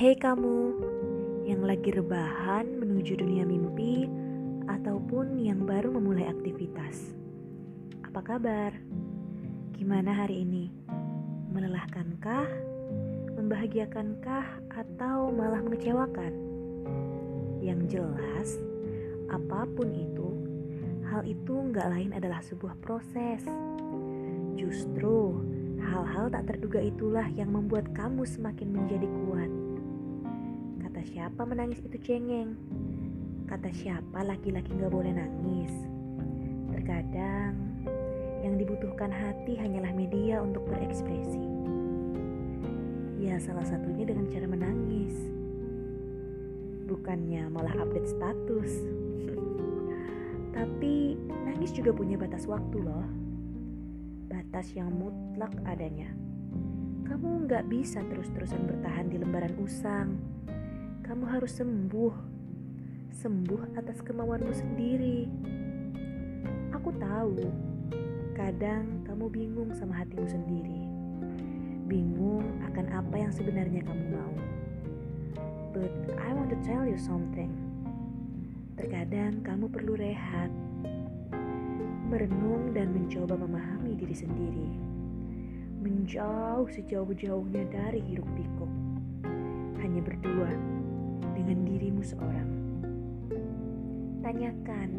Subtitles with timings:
[0.00, 0.80] kamu
[1.44, 4.08] yang lagi rebahan menuju dunia mimpi
[4.64, 7.12] ataupun yang baru memulai aktivitas.
[8.08, 8.72] Apa kabar?
[9.76, 10.72] Gimana hari ini?
[11.52, 12.48] Melelahkankah?
[13.36, 16.32] Membahagiakankah atau malah mengecewakan?
[17.60, 18.56] Yang jelas,
[19.28, 20.28] apa pun itu,
[21.12, 23.44] hal itu nggak lain adalah sebuah proses.
[24.56, 25.44] Justru
[25.76, 29.49] hal-hal tak terduga itulah yang membuat kamu semakin menjadi kuat.
[31.00, 32.60] Kata siapa menangis itu cengeng?
[33.48, 35.72] Kata siapa laki-laki gak boleh nangis?
[36.76, 37.56] Terkadang
[38.44, 41.40] yang dibutuhkan hati hanyalah media untuk berekspresi.
[43.16, 45.16] Ya salah satunya dengan cara menangis.
[46.84, 48.84] Bukannya malah update status.
[50.60, 51.16] Tapi
[51.48, 53.08] nangis juga punya batas waktu loh.
[54.28, 56.12] Batas yang mutlak adanya.
[57.08, 60.40] Kamu nggak bisa terus-terusan bertahan di lembaran usang.
[61.10, 62.14] Kamu harus sembuh
[63.10, 65.26] sembuh atas kemauanmu sendiri.
[66.70, 67.50] Aku tahu,
[68.38, 70.86] kadang kamu bingung sama hatimu sendiri.
[71.90, 74.34] Bingung akan apa yang sebenarnya kamu mau.
[75.74, 77.58] But I want to tell you something.
[78.78, 80.54] Terkadang kamu perlu rehat,
[82.06, 84.68] merenung dan mencoba memahami diri sendiri.
[85.82, 88.70] Menjauh sejauh-jauhnya dari hiruk pikuk.
[89.82, 90.79] Hanya berdua
[91.50, 92.50] dengan dirimu seorang.
[94.22, 94.90] Tanyakan,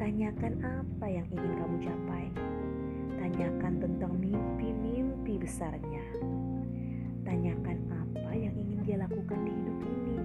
[0.00, 2.24] tanyakan apa yang ingin kamu capai.
[3.20, 6.00] Tanyakan tentang mimpi-mimpi besarnya.
[7.20, 10.16] Tanyakan apa yang ingin dia lakukan di hidup ini.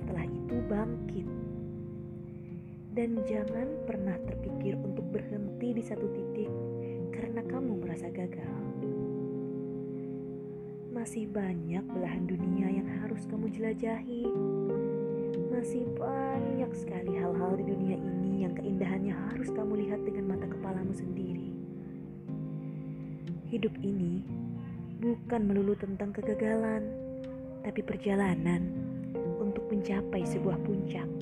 [0.00, 1.28] Setelah itu bangkit.
[2.96, 6.48] Dan jangan pernah terpikir untuk berhenti di satu titik
[7.12, 8.56] karena kamu merasa gagal.
[11.02, 14.22] Masih banyak belahan dunia yang harus kamu jelajahi
[15.50, 20.94] masih banyak sekali hal-hal di dunia ini yang keindahannya harus kamu lihat dengan mata kepalamu
[20.94, 21.50] sendiri.
[23.50, 24.22] Hidup ini
[25.02, 26.86] bukan melulu tentang kegagalan,
[27.66, 28.70] tapi perjalanan
[29.42, 31.21] untuk mencapai sebuah puncak.